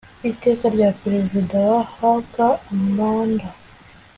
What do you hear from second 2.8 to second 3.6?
manda